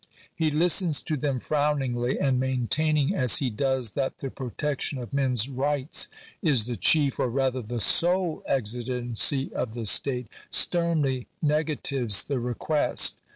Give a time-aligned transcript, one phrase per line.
[0.33, 5.47] He listens to them frowningly, and maintaining as he does that the protection of men's
[5.47, 6.07] rights
[6.41, 13.21] is the chief, or rather the sole, "exigency of the state," sternly negatives the request.